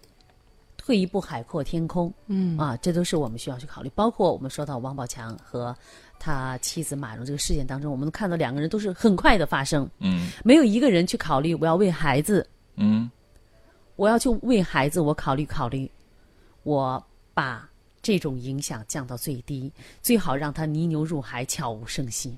[0.76, 2.12] 退一步海阔天空。
[2.28, 3.90] 嗯啊，这都是我们需要去考虑。
[3.94, 5.76] 包括我们说到王宝强和
[6.18, 10.30] 他妻子马蓉这个事件当中，我们看到两个人都是很快的发生，嗯。
[10.44, 12.46] 没有一个人去考虑我要为孩子。
[12.76, 13.10] 嗯。
[13.96, 15.90] 我要去为孩子，我考虑考虑，
[16.64, 17.02] 我
[17.32, 17.68] 把
[18.02, 22.36] 这种影响降到最低，最好让他泥牛入海，悄无声息。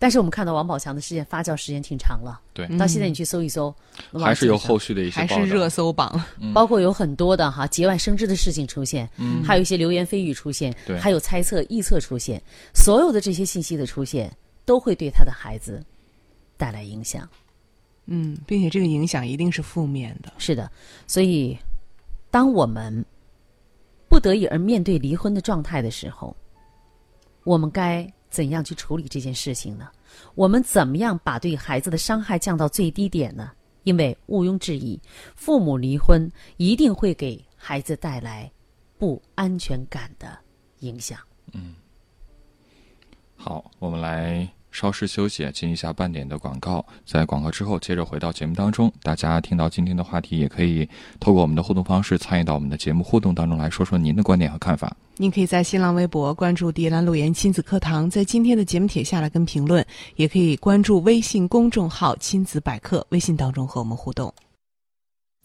[0.00, 3.72] 但是我们看到王宝强的事件发酵时间挺长了，对，到现在你去搜一搜，
[4.14, 5.20] 还是有后续的一些。
[5.20, 6.18] 还是热搜榜，
[6.54, 9.44] 包括有很多的哈节外生枝的事情出现，嗯。
[9.44, 10.98] 还有一些流言蜚语出现，对。
[10.98, 12.42] 还有猜测、臆测出现，
[12.74, 14.34] 所有的这些信息的出现，
[14.64, 15.84] 都会对他的孩子
[16.56, 17.28] 带来影响。
[18.06, 20.32] 嗯，并且这个影响一定是负面的。
[20.38, 20.72] 是的，
[21.06, 21.58] 所以
[22.30, 23.04] 当我们
[24.08, 26.34] 不得已而面对离婚的状态的时候，
[27.44, 29.90] 我们该怎样去处理这件事情呢？
[30.34, 33.50] 我们怎么样把对孩子的伤害降到最低点呢？
[33.82, 35.00] 因为毋庸置疑，
[35.34, 38.50] 父母离婚一定会给孩子带来
[38.98, 40.38] 不安全感的
[40.80, 41.18] 影响。
[41.52, 41.74] 嗯
[43.36, 46.84] 好，我们来稍事休息，进一下半点的广告。
[47.04, 48.92] 在广告之后，接着回到节目当中。
[49.02, 54.96] 大家听到今天的话题，也可以透过我们的互动方式参与到我们的节目互动当中来说说您的观点和看法。
[55.16, 59.84] 您可以在新浪微博关注“迪兰路言亲子课堂”，在今天的节目帖下来跟评论，
[60.16, 64.32] 也可以关注微信公众号“亲子百科”，微信当中和我们互动。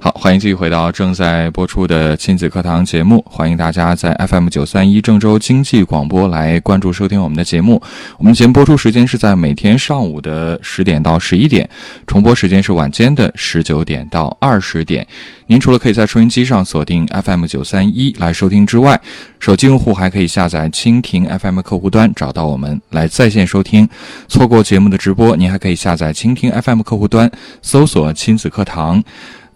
[0.00, 3.20] 好，欢迎继续回到正在播出的亲子课堂节目。
[3.28, 7.82] 欢迎大家在 FM 九三一郑州经济广播来关注收听我们的节目。
[8.16, 11.68] 我们节目播出时间是在每天上午的十点到十一点，
[12.06, 15.04] 重播时间是晚间的十九点到二十点。
[15.48, 19.00] 您除了可以在收音机上锁定 FM 九三一来收听之外，
[19.40, 23.88] 手机用户还可以下载蜻蜓 FM 客户端找到我们来在线收听。
[24.28, 27.28] 错过节目的直播，您还可以下载蜻蜓 FM 客户端
[27.62, 29.02] 搜索“亲子课堂”。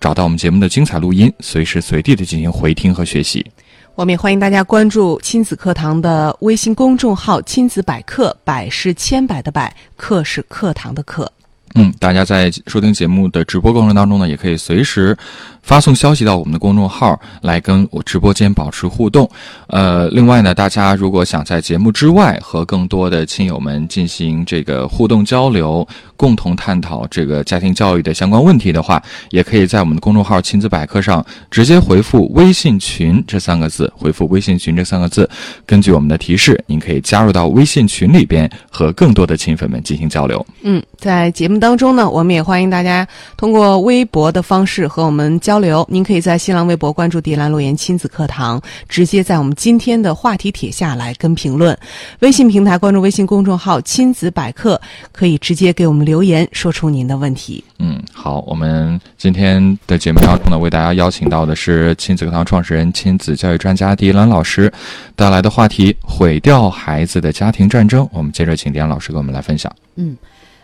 [0.03, 3.47] 找到我们节目的精彩录音，随时随地的进行回听和学习。
[3.95, 11.31] 我们也欢迎大家关注亲子课堂的微信公众号“亲子百科”，百是千百的百，课是课堂的课。
[11.75, 15.17] 嗯，大家在收听节目的直播过程当中呢，也可以随时
[15.63, 19.27] 发送消息到我们的公众号来跟我直播间保持互动。
[19.69, 25.87] 呃，另外呢，大家如果想在节目之外和更多的亲友们进行这个互动交流，
[26.23, 35.29] 共同探讨这个家庭教育的相关问题的话，也可以在我们的公众号“亲子百科”上直接回复“微信群”这三个字，回复“微信群”这三个字，
[35.67, 40.47] 根据我们的提示，您可以加入到微信群里边，和更多的亲粉们进行交流。
[40.63, 43.05] 嗯，在节目当中呢，我们也欢迎大家
[43.37, 45.85] 通过微博的方式和我们交流。
[45.91, 51.77] 您可以在新浪微博关注“迪兰路言亲子课堂”，直接在我们今天的话题帖下来跟评论。
[52.21, 54.81] 微信平台关注微信公众号“亲子百科”，
[55.11, 57.63] 可以直接给我们留言，说出您的问题。
[57.79, 64.73] 嗯，好，我们今天的节目当中呢，为大家邀请到的是亲子课堂创始人、亲子教育专家迪兰老师
[65.15, 68.09] 带来的话题：毁掉孩子的家庭战争。
[68.13, 69.73] 我们接着请迪兰老师给我们来分享。
[69.95, 70.17] 嗯，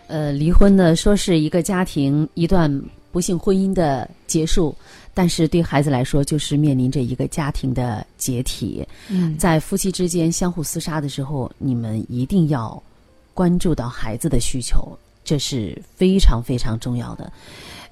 [0.08, 2.82] 呃，离婚呢，说是一个家庭一段
[3.12, 4.74] 不幸婚姻的结束，
[5.14, 8.86] 但是对孩子来说，就是面临着一个家庭的解体。
[9.08, 12.80] 嗯在夫妻之间相互厮杀的时候，你们一定要
[13.34, 14.96] 关注到孩子的需求，
[15.28, 17.30] 这是非常非常重要的。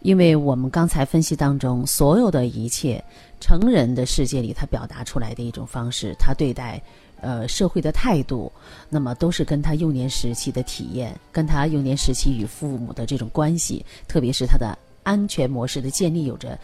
[0.01, 3.05] 因为我们刚才分析当中，所有的一切，
[3.41, 6.81] 成人的世界里他表达出来的一种方式，他对待
[7.21, 8.51] 呃社会的态度，
[8.89, 16.59] 那么都是跟他幼年时期的体验，跟他幼年时期与父母的这种关系，特别是他的安全模式的建立有着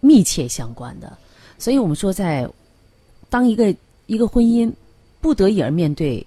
[0.00, 1.18] 密切相关的。
[1.58, 2.48] 所以我们说在，
[3.28, 3.74] 当一个
[4.06, 4.72] 一个婚姻
[5.20, 6.26] 不得已而面对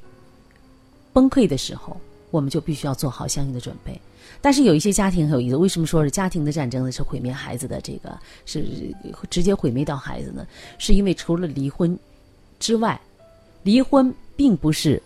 [1.13, 1.95] 崩溃的时候，
[2.31, 3.99] 我们就必须要做好相应的准备。
[4.39, 6.91] 但是有一些家庭很有意思，为什么说是家庭的战争呢？
[6.91, 8.65] 是毁灭孩子的这个是
[9.29, 10.47] 直接毁灭到孩子呢？
[10.79, 11.97] 是因为除了离婚
[12.59, 12.99] 之外，
[13.61, 15.01] 离婚并不是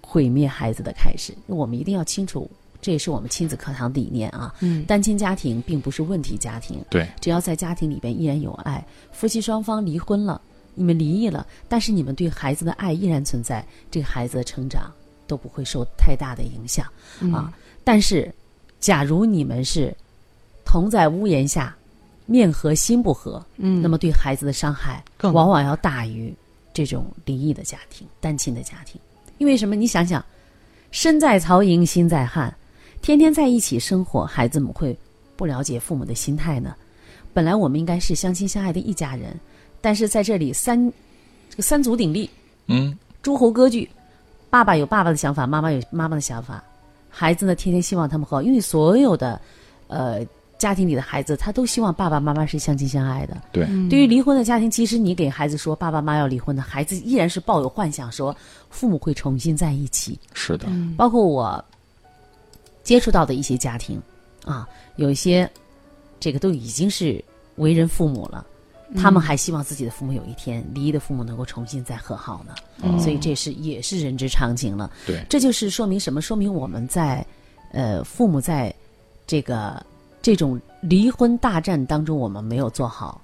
[0.00, 1.34] 毁灭孩子的开始。
[1.46, 2.48] 我们一定要清楚，
[2.80, 4.54] 这也是我们亲子课堂理念啊。
[4.60, 10.40] 嗯单亲家庭并不是问题家庭，对，只要在家庭里边依然有爱，夫妻双方离婚了，
[10.74, 14.90] 你们离异了，但是你们对孩子的爱依然存在，这个孩子的成长
[15.26, 16.86] 都不会受太大的影响、
[17.32, 17.52] 啊。
[17.82, 18.32] 但是，
[18.80, 19.94] 假如你们是
[20.64, 21.74] 同在屋檐下，
[22.26, 26.34] 面和心不和，嗯那么对孩子的伤害往往要大于
[26.72, 29.00] 这种离异的家庭、单亲的家庭。
[29.38, 29.74] 因为什么？
[29.74, 30.24] 你想想，
[30.90, 32.54] 身在曹营心在汉，
[33.02, 34.96] 天天在一起生活，孩子们会
[35.36, 36.74] 不了解父母的心态呢？
[37.32, 39.38] 本来我们应该是相亲相爱的一家人，
[39.80, 40.90] 但是在这里三
[41.50, 42.30] 这个三足鼎立，
[42.68, 43.90] 嗯，诸侯割据，
[44.54, 46.62] 爸爸有爸爸的想法，妈妈有妈妈的想法，
[47.10, 49.40] 孩子呢天天希望他们和好，因为所有的
[49.88, 50.24] 呃
[50.58, 53.36] 家庭里的孩子，他都希望爸爸妈妈是相亲相爱的。
[53.50, 58.32] 对，对于离婚的家庭，即使你给孩子说爸爸妈妈要离婚的，孩子依然是抱有幻想，说
[58.70, 60.16] 父母会重新在一起。
[60.34, 61.64] 是的，包括我
[62.84, 64.00] 接触到的一些家庭
[64.44, 65.50] 啊，有一些
[66.20, 67.20] 这个都已经是
[67.56, 68.46] 为人父母了，
[68.96, 72.54] 他们还希望自己的父母有一天离异的父母能够重新再和好呢。
[72.98, 74.90] 所以这是也是人之常情了。
[75.06, 76.20] 对，这就是说明什么？
[76.20, 77.24] 说明我们在
[77.72, 78.74] 呃父母在
[79.26, 79.84] 这个
[80.22, 83.20] 这种离婚大战当中，我们没有做好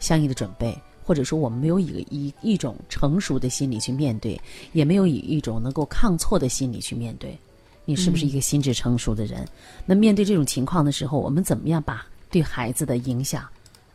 [0.00, 4.40] 相应的准备，或者说我们没有以以一种成熟的心理去面对，
[4.72, 7.38] 也没有以一种能够抗挫的心理去面对。
[7.84, 9.46] 你是不是一个心智成熟的人？
[9.84, 13.44] 那面对这种情况的时候，我们怎么样把对孩子的影响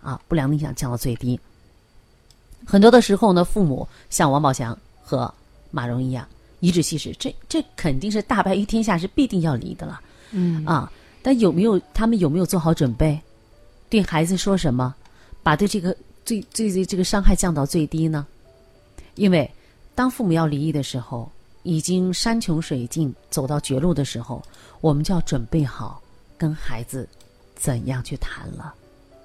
[0.08, 1.38] 啊不良的影响降到最低？
[2.66, 5.32] 很多的时候呢，父母像王宝强和
[5.70, 6.26] 马蓉一样
[6.62, 10.00] 颐指气使，这这肯定是大白于天下，是必定要离的了。
[10.32, 10.90] 嗯啊，
[11.22, 13.20] 但有没有他们有没有做好准备？
[13.90, 14.96] 对孩子说什么？
[15.44, 18.26] 把对这个最最最这个伤害降到最低呢？
[19.16, 19.50] 因为
[19.94, 21.30] 当父母要离异的时候，
[21.64, 24.42] 已经山穷水尽，走到绝路的时候，
[24.80, 26.02] 我们就要准备好
[26.38, 27.08] 跟孩子
[27.56, 28.74] 怎样去谈了。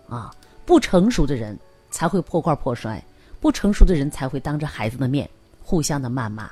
[0.09, 0.31] 啊，
[0.65, 1.59] 不成熟的人
[1.91, 3.03] 才会破罐破摔，
[3.41, 5.29] 不成熟的人才会当着孩子的面
[5.63, 6.51] 互相的谩骂。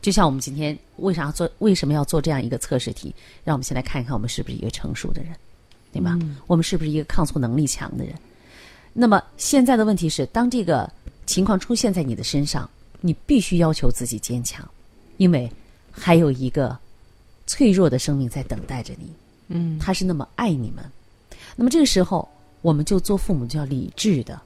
[0.00, 3.14] 就像我们今天为啥做为什么要做这样一个测试题？
[3.44, 5.32] 让我们先来看一看我们是不是一个成熟的人，
[5.92, 6.16] 对吧？
[6.46, 8.14] 我们是不是一个抗挫能力强的人？
[8.92, 10.90] 那么现在的问题是，当这个
[11.26, 12.68] 情况出现在你的身上，
[13.00, 14.66] 你必须要求自己坚强，
[15.16, 15.50] 因为
[15.90, 16.78] 还有一个
[17.46, 19.12] 脆弱的生命在等待着你。
[19.48, 20.84] 嗯，他是那么爱你们。
[21.56, 22.28] 那么这个时候，
[22.62, 24.40] 我们就做父母就要理智的、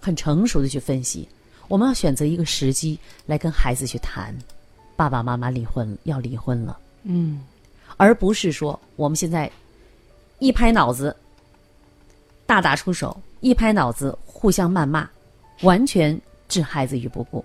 [0.00, 1.28] 很成熟的去分析。
[1.68, 4.36] 我们要选择一个时机来跟孩子去谈，
[4.96, 7.44] 爸爸妈妈离婚要离婚了，嗯，
[7.96, 9.50] 而不是说我们现在
[10.38, 11.14] 一拍脑子
[12.44, 15.08] 大打出手，一拍脑子互相谩骂，
[15.62, 17.44] 完全置孩子于不顾。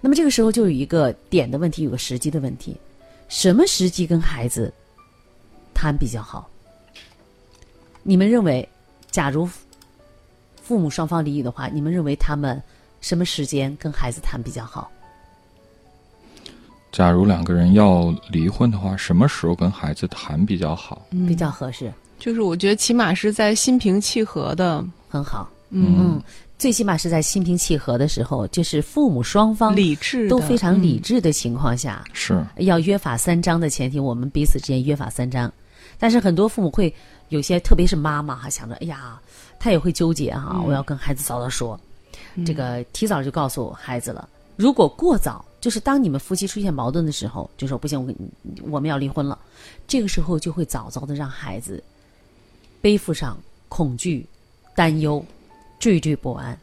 [0.00, 2.76] 那么这个时候就有一个点的问题，有个时机的问题，
[3.28, 4.72] 什么时机跟孩子
[5.74, 6.48] 谈比较好？
[8.04, 8.68] 你们认为，
[9.14, 9.48] 假如
[10.60, 12.60] 父母双方离异的话，你们认为他们
[13.00, 14.90] 什么时间跟孩子谈比较好？
[16.90, 21.06] 假如两个人要离婚的话，什么时候跟孩子谈比较好？
[21.28, 21.92] 比较合适？
[22.18, 25.48] 就是我觉得起码是在心平气和的，很好。
[25.70, 26.22] 嗯，嗯，
[26.58, 35.52] 最起码是在心平气和的时候，就是父母双方理智都非常理嗯智的情况下，是，要约法三章的前提，我们彼此之间约法三章。
[35.96, 36.92] 但是很多父母会
[37.34, 39.20] 有些，特别是妈妈哈，想着哎呀，
[39.58, 41.78] 她也会纠结哈，我要跟孩子早早说，
[42.46, 44.28] 这个提早就告诉孩子了。
[44.54, 48.14] 如果过早，就是当你们夫妻出现矛盾的时候，就说不行，我
[48.70, 49.36] 我们要离婚了，
[49.88, 51.82] 这个时候就会早早的让孩子
[52.80, 53.36] 背负上
[53.68, 54.24] 恐惧、
[54.76, 55.24] 担忧、
[55.80, 56.56] 惴惴不安。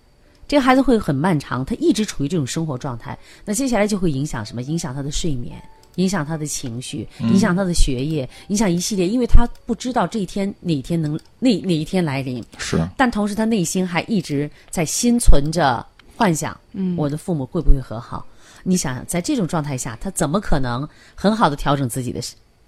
[0.48, 4.62] 这个孩子会很漫长，他一直处于这种生活状态，那接下来就会影响什么？
[4.62, 5.62] 影响他的睡眠，
[5.96, 18.26] 影响他的情绪，影响他的学业，影响一系列，因为他不知道这一天哪一天能哪哪一天来临，是，但同时他内心还一直在心存着幻想，嗯，我的父母会不会和好？
[18.64, 22.22] 你想想，在这种状态下，他怎么可能很好的调整自己的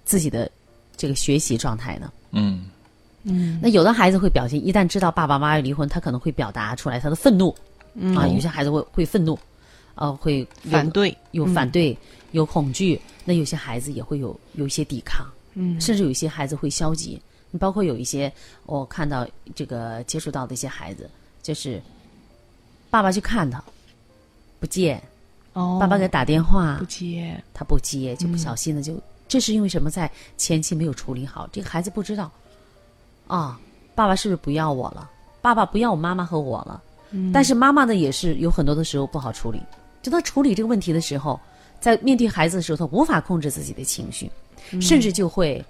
[0.04, 0.50] 自己的
[0.96, 2.12] 这个学习状态呢？
[2.32, 2.64] 嗯，
[3.62, 7.54] 那有的孩子会表现，一旦知道爸爸妈妈要离婚，他可能会表达出来他的愤怒，
[8.16, 9.38] 啊，有些孩子会会愤怒，
[9.94, 11.96] 呃，会反对，有反对，
[12.32, 13.00] 有恐惧。
[13.24, 17.20] 那有些孩子也会有有一些抵抗，嗯，甚至有一些孩子会消极。
[17.50, 18.30] 你包括有一些
[18.66, 21.08] 我看到这个接触到的一些孩子，
[21.42, 21.80] 就是
[22.90, 23.62] 爸爸去看他，
[24.58, 25.00] 不接，
[25.52, 29.88] 哦，爸爸给他打电话不，接，他不接，就不小心的就，这是因为什么？
[29.88, 32.30] 在前期没有处理好，这个孩子不知道，
[33.28, 33.60] 啊，
[33.94, 35.08] 爸爸是不是不要我了？
[35.40, 36.82] 爸爸不要我妈妈和我了。
[37.32, 39.60] 但是妈妈呢，也是有很多的时候不好处理。
[40.04, 41.40] 就他处理这个问题的时候，
[41.80, 44.30] 在面对孩子的时候，他无法控制自己的情绪，
[44.82, 45.64] 甚至就会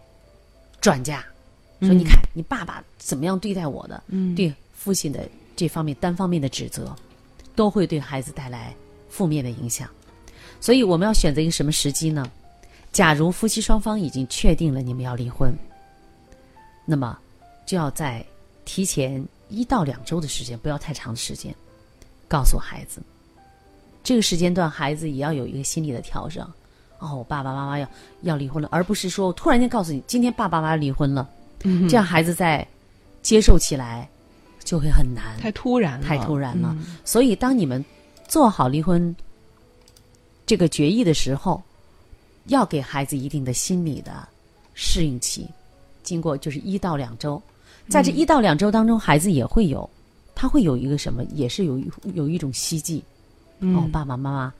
[0.81, 1.25] 转嫁，
[1.81, 4.03] 说你看你爸爸怎么样对待我的，
[4.35, 6.93] 对父亲的这方面单方面的指责，
[7.55, 8.75] 都会对孩子带来
[9.09, 9.89] 负面的影响。
[10.61, 12.29] 所以我们要选择一个什么时机呢？
[12.91, 15.55] 假如夫妻双方已经确定了你们要离婚，
[16.85, 17.17] 那么
[17.65, 18.25] 就要在
[18.65, 21.55] 提前一到两周的时间，不要太长的时间，
[22.29, 23.01] 告诉孩子。
[24.05, 26.47] 这个时间段，孩子也要有一个心理的调整。
[27.01, 27.89] 哦，我爸爸妈妈要
[28.23, 31.29] 要离婚了，而不是说突然间告诉你，今天爸爸妈妈离婚了，
[31.65, 32.67] 嗯这样孩子在
[33.21, 34.09] 接受起来
[34.63, 35.37] 就会很难。
[35.41, 36.69] 太突然了，太突然了。
[36.79, 37.85] 嗯所以，当你们
[38.29, 39.15] 做好离婚
[40.47, 41.61] 这个决议的时候，
[42.47, 44.27] 要给孩子一定的心理的
[44.75, 45.49] 适应期，
[46.03, 47.43] 经过就是一到两周，
[47.89, 49.89] 在这一到两周当中，孩子也会有，
[50.35, 53.03] 他会有一个什么，也是有一有一种希冀，嗯
[53.75, 54.55] 哦，爸爸妈妈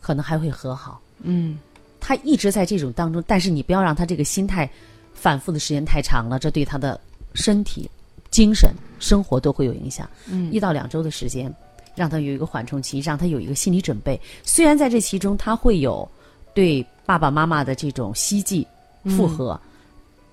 [0.00, 1.00] 可能还会和好。
[1.22, 1.58] 嗯
[2.00, 4.68] 他一直在这种当中，但是你不要让他这个心态
[5.14, 7.00] 反复的时间太长了，这对他的
[7.34, 7.88] 身体、
[8.30, 10.08] 精神、生活都会有影响。
[10.26, 11.54] 嗯一到两周的时间，
[11.94, 14.20] 让他有一个缓冲期，让他有一个心理准备。
[14.42, 16.08] 虽然在这其中他会有
[16.54, 18.66] 对爸爸妈妈的这种希冀、
[19.04, 19.58] 附和，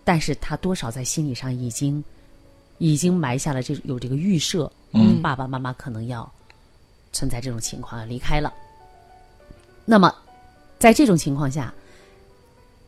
[0.04, 2.04] 但是他多少在心理上已经
[2.80, 6.28] 已经埋下了这有这个预设，嗯爸爸妈妈可能要
[7.12, 8.54] 存在这种情况要离开了。
[9.86, 10.14] 那么，
[10.78, 11.74] 在这种情况下，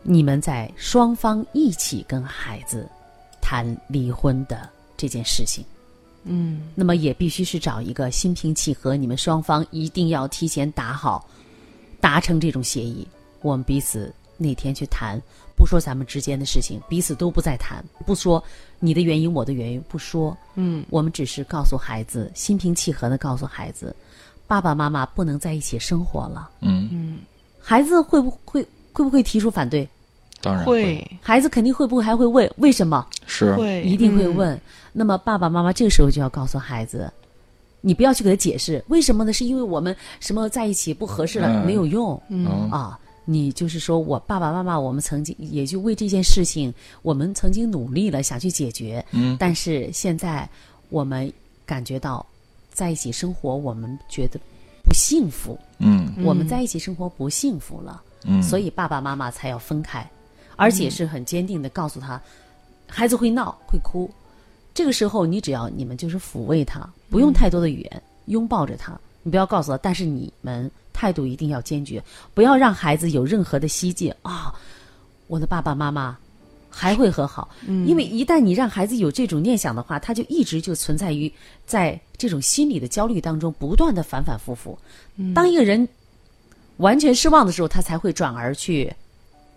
[0.04, 2.88] 你们在双方一起跟孩子
[3.42, 5.66] 谈离婚的这件事情。
[6.24, 11.28] 嗯那么也必须是找一个心平气和，你们双方一定要提前打好，
[12.00, 13.08] 达成这种协议。
[13.42, 15.20] 我们彼此那天去谈，
[15.56, 18.44] 不说咱们之间的事情，彼此都不再谈，不说
[18.78, 23.96] 你的原因我的原因，不说，嗯，我们只是告诉孩子，心平气和的告诉孩子，
[24.52, 26.50] 爸爸妈妈不能在一起生活了。
[26.60, 27.20] 嗯，
[27.58, 29.88] 孩子会不会会不会提出反对？
[30.42, 33.08] 当然会孩子肯定会不会还会问为什么？
[33.26, 34.62] 是会一定会嗯问。
[34.92, 37.10] 那么爸爸妈妈这个时候就要告诉孩子，
[37.80, 39.32] 你不要去给他解释为什么呢？
[39.32, 42.22] 是因为我们什么在一起不合适了，嗯没有用。
[42.28, 46.74] 嗯啊，你就是说我爸爸妈妈，我们曾经也就为这件事情，
[47.04, 49.02] 我们曾经努力了，想去解决。
[49.12, 50.50] 嗯但是现在
[50.90, 51.32] 我们
[51.66, 52.26] 感觉到
[52.82, 54.40] 在一起生活，我们觉得
[54.84, 55.56] 不幸福。
[55.78, 60.10] 嗯我们在一起生活不幸福了，嗯，所以爸爸妈妈才要分开，
[60.56, 62.20] 而且是很坚定的告诉他，
[62.88, 64.10] 孩子会闹会哭，
[64.74, 72.04] 这个时候你只要你们就是抚慰他，不用太多的语言，拥抱着他，你不要告诉他，但是你们态度一定要坚决，
[72.34, 74.52] 不要让孩子有任何的希冀啊，
[75.28, 76.18] 我的爸爸妈妈。
[76.74, 81.32] 还会和好，因为一旦你让孩子有这种念想的话，他就一直就存在于
[81.66, 84.80] 在这种心理的焦虑当中，不断的反反复复。
[85.36, 85.88] 当一个人
[86.78, 88.92] 完全失望的时候，他才会转而去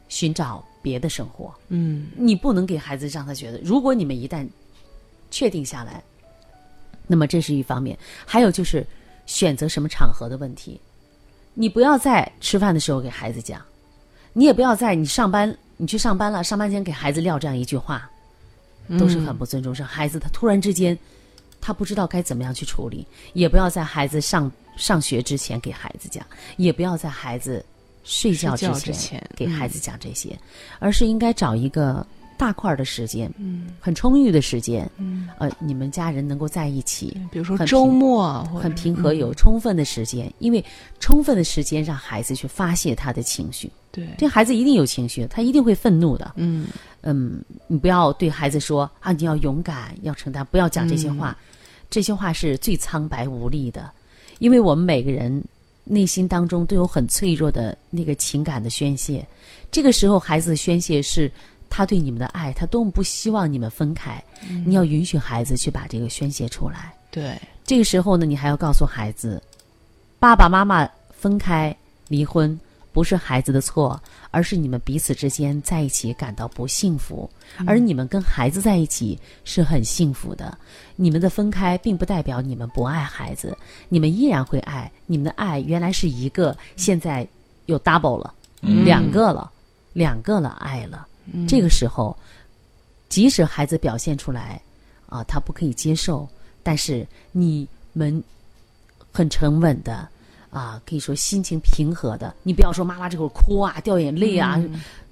[0.09, 1.55] 寻找别的生活。
[1.69, 4.47] 嗯你不能给孩子让他觉得，如果你们一旦
[5.31, 6.03] 确定下来，
[7.07, 7.97] 那么这是一方面，
[8.27, 8.85] 还有就是
[9.25, 10.81] 选择什么场合的问题。
[11.55, 13.63] 你不要在吃饭的时候给孩子讲，
[14.33, 18.09] 你也不要在你上班，你去上班了，上班前给孩子撂这样一句话，
[18.99, 19.75] 都是很不尊重。
[19.75, 20.97] 是孩子他突然之间，
[21.61, 26.25] 他不知道该怎么样去处理，也不要在孩子上上学之前给孩子讲，
[26.57, 27.65] 也不要在孩子
[28.05, 30.39] 睡觉之前给孩子讲这些，
[30.79, 32.07] 而是应该找一个
[32.37, 40.65] 大块儿的时间，嗯，很充裕的时间，嗯，呃，你们家人能够在一起，比如说很周末很平和，有充分的时间，因为
[41.01, 43.71] 充分的时间让孩子去发泄他的情绪。
[43.95, 46.33] 对，这孩子一定有情绪，他一定会愤怒的。
[46.37, 46.67] 嗯。
[47.07, 51.37] 嗯，你不要对孩子说啊，你要勇敢，要承担，不要讲这些话，
[51.91, 53.91] 这些话是最苍白无力的，
[54.39, 55.45] 因为我们每个人
[55.85, 59.23] 内心当中都有很脆弱的那个情感的宣泄，
[59.71, 61.31] 这个时候孩子的宣泄是
[61.69, 64.25] 他对你们的爱，他多么不希望你们分开，
[64.65, 66.95] 你要允许孩子去把这个宣泄出来。
[67.11, 69.43] 对，这个时候呢，你还要告诉孩子，
[70.19, 71.77] 爸爸妈妈分开
[72.09, 72.59] 离婚
[72.95, 77.29] 不是孩子的错，而是你们彼此之间在一起感到不幸福，
[77.67, 80.57] 而你们跟孩子在一起是很幸福的。
[80.95, 84.91] 你们的分开并不代表你们不爱孩子，你们依然会爱。
[85.07, 87.27] 你们的爱原来是一个，现在
[87.67, 88.33] 有 double 了，
[88.63, 89.51] 嗯两个了，
[89.93, 91.09] 两个了，爱了。
[91.49, 92.17] 这个时候，
[93.09, 94.63] 即使孩子表现出来
[95.09, 96.29] 啊，他不可以接受，
[96.63, 98.23] 但是你们
[99.11, 100.09] 很沉稳的
[100.55, 104.63] 啊，可以说心情平和的，你不要说妈妈这会儿哭啊、掉眼泪啊，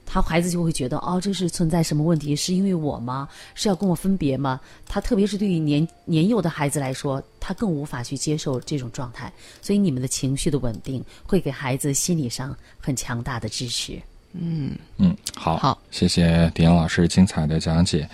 [0.06, 2.36] 他孩子就会觉得哦，这是存在什么问题？
[2.36, 3.28] 是因为我吗？
[3.54, 4.60] 是要跟我分别吗？
[4.86, 14.00] 他特别是对于年年幼的孩子来说，他更无法去接受这种状态，所以你们的情绪的稳定会给孩子心理上很强大的支持。
[14.34, 18.08] 嗯嗯，好，好，谢谢迪安老师精彩的讲解。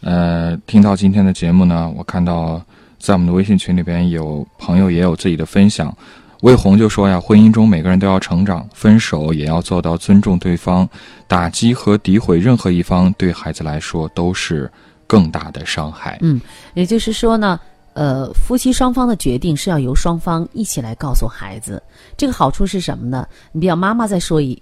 [0.00, 2.60] 呃，听到今天的节目呢，我看到
[2.98, 5.96] 在我们的微信群里边有朋友也有自己的分享。
[6.42, 10.88] 魏红就说呀，婚姻中每个人都要成长，分手也要做到尊重对方，
[11.28, 14.70] 打击和诋毁任何一方对孩子来说都是
[15.06, 16.18] 更大的伤害。
[16.20, 16.40] 嗯，
[16.74, 17.60] 也就是说呢，
[17.92, 21.80] 呃，夫妻双方的决定是要由双方一起来告诉孩子。
[22.16, 23.24] 这个好处是什么呢？
[23.52, 24.60] 你比方妈妈再说一，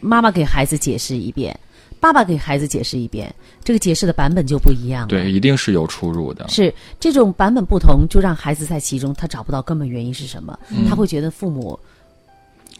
[0.00, 1.58] 妈妈给孩子解释一遍，
[2.06, 3.34] 爸爸给孩子解释一遍，
[3.64, 5.08] 这个解释的版本就不一样了。
[5.08, 6.46] 对，一定是有出入的。
[6.48, 10.56] 是这种版本不同，就让孩子在其中他找不到根本原因是什么，
[10.88, 11.76] 他会觉得父母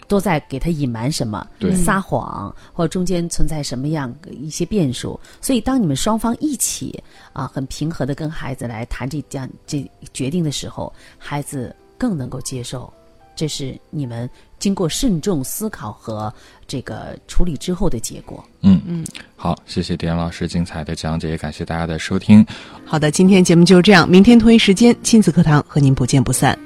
[0.06, 5.18] 都在给他隐瞒什么对，撒谎，或者中间存在什么样一些变数。
[5.40, 7.02] 所以，当你们双方一起
[7.32, 12.88] 啊很平和的跟孩子来谈这样这决定的时候，孩子更能够接受。
[13.34, 16.32] 这是你们经过慎重思考和
[16.66, 18.44] 这个处理之后的结果。
[18.62, 22.44] 嗯嗯，好，谢谢迪安老师精彩的讲解，也感谢大家的收听。
[22.84, 26.58] 好的，今天节目就是这样，明天同一时间亲子课堂和您不见不散。